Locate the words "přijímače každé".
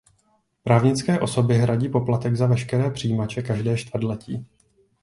2.91-3.77